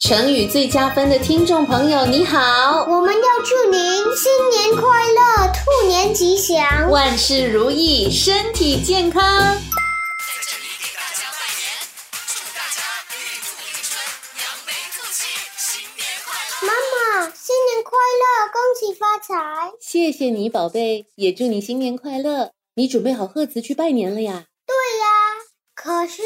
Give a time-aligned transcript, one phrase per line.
[0.00, 2.86] 成语最加分的听众朋友，你好！
[2.88, 9.20] 我们要祝您新年快乐，兔年吉祥，万事如意，身体健康。
[9.20, 9.58] 在
[10.46, 11.66] 这里给大家拜年，
[12.28, 12.80] 祝大家
[13.10, 13.98] 玉兔迎春，
[14.38, 15.26] 扬眉吐气，
[15.56, 16.30] 新年快
[16.62, 16.68] 乐！
[16.68, 16.72] 妈
[17.26, 19.72] 妈，新年快乐，恭喜发财！
[19.80, 22.52] 谢谢你，宝贝，也祝你新年快乐。
[22.76, 24.44] 你准备好贺词去拜年了呀？
[24.64, 25.06] 对呀，
[25.74, 26.22] 可是。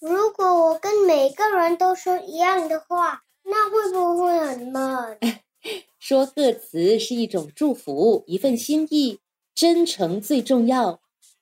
[0.00, 5.18] 如果我跟每个人都说一样的话，那会不会很闷？
[5.98, 9.18] 说贺词是一种祝福，一份心意，
[9.56, 11.00] 真诚最重要。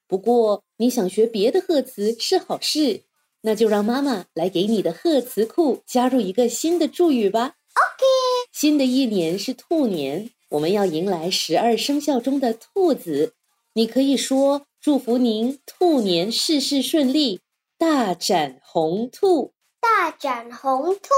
[0.09, 3.03] 不过你想学别的贺词是好事，
[3.43, 7.57] 那就让妈妈来给你的贺词库加入一个新的祝语吧。
[7.75, 8.07] OK。
[8.53, 13.35] 新的一年是兔年，我们要迎来十二生肖中的兔子。
[13.75, 17.41] 你可以说祝福您兔年事事顺利。
[17.79, 21.11] 大展宏图，大展宏图。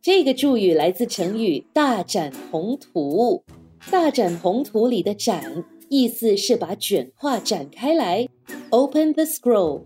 [0.00, 3.42] 这个祝语来自成语“大展宏图”。
[3.90, 8.28] 大展宏图里的“展”意思是把卷画展开来
[8.70, 9.82] ，open the scroll。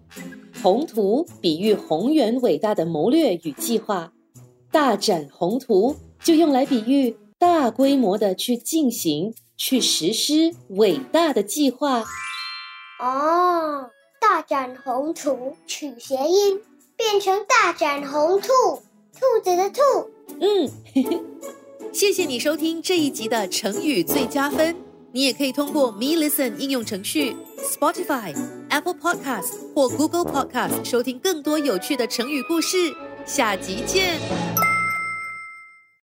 [0.62, 4.12] 宏图比喻宏远伟大的谋略与计划，
[4.70, 12.04] 大展宏图就用来比喻大规模的去进行、去实施伟大的计划。
[12.98, 13.88] 哦。
[14.40, 16.58] 大展宏图取谐音，
[16.96, 18.48] 变成大展宏兔，
[19.12, 19.80] 兔子的兔。
[20.40, 21.22] 嗯，
[21.92, 24.74] 谢谢你收听这一集的成语最佳分。
[25.12, 28.34] 你也可以通过 Me Listen 应用程序、Spotify、
[28.70, 32.94] Apple Podcast 或 Google Podcast 收听更多有趣的成语故事。
[33.26, 34.49] 下集见。